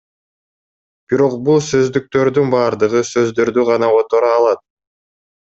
Бирок 1.11 1.35
бул 1.49 1.61
сөздүктөрдүн 1.65 2.49
баардыгы 2.55 3.03
сөздөрдү 3.11 3.67
гана 3.71 3.93
которо 4.01 4.33
алат. 4.41 4.65